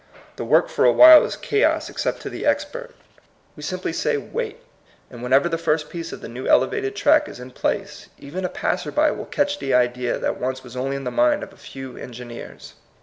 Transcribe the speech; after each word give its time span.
The 0.37 0.43
work 0.45 0.67
for 0.67 0.83
a 0.83 0.91
while 0.91 1.23
is 1.25 1.35
chaos 1.35 1.87
except 1.87 2.21
to 2.23 2.29
the 2.31 2.43
expert. 2.43 2.89
But 2.89 2.91
70 2.91 2.95
THE 2.95 3.21
COMING 3.21 3.43
PEOPLE. 3.43 3.51
we 3.55 3.63
simply 3.63 3.93
say, 3.93 4.17
Wait, 4.17 4.57
and 5.11 5.21
whenever 5.21 5.47
the 5.47 5.59
first 5.59 5.91
piece 5.91 6.11
of 6.11 6.21
the 6.21 6.27
new 6.27 6.47
elevated 6.47 6.95
track 6.95 7.29
is 7.29 7.39
in 7.39 7.51
place, 7.51 8.09
even 8.17 8.43
a 8.43 8.49
passer 8.49 8.91
by 8.91 9.11
will 9.11 9.25
catch 9.27 9.59
the 9.59 9.75
idea 9.75 10.17
that 10.17 10.41
once 10.41 10.63
was 10.63 10.75
only 10.75 10.95
in 10.95 11.03
the 11.03 11.11
mind 11.11 11.43
of 11.43 11.53
a 11.53 11.55
few 11.55 11.97
engineers. 11.97 12.73